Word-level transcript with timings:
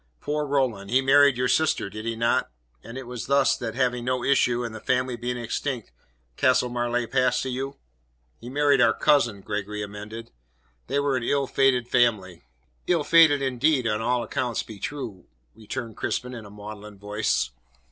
"Poor 0.19 0.47
Roland! 0.47 0.89
He 0.89 0.99
married 0.99 1.37
your 1.37 1.47
sister, 1.47 1.87
did 1.87 2.05
he 2.05 2.15
not, 2.15 2.49
and 2.83 2.97
it 2.97 3.05
was 3.05 3.27
thus 3.27 3.55
that, 3.55 3.75
having 3.75 4.03
no 4.03 4.23
issue 4.23 4.63
and 4.63 4.73
the 4.73 4.79
family 4.79 5.15
being 5.15 5.37
extinct, 5.37 5.91
Castle 6.37 6.69
Marleigh 6.69 7.05
passed 7.05 7.43
to 7.43 7.49
you?" 7.51 7.75
"He 8.39 8.49
married 8.49 8.81
our 8.81 8.95
cousin," 8.95 9.41
Gregory 9.41 9.83
amended. 9.83 10.31
"They 10.87 10.99
were 10.99 11.17
an 11.17 11.23
ill 11.23 11.45
fated 11.45 11.87
family." 11.87 12.41
"Ill 12.87 13.03
fated, 13.03 13.43
indeed, 13.43 13.85
an 13.85 14.01
all 14.01 14.23
accounts 14.23 14.63
be 14.63 14.79
true," 14.79 15.27
returned 15.53 15.97
Crispin 15.97 16.33
in 16.33 16.45
a 16.47 16.49
maudlin 16.49 16.97
voice. 16.97 17.51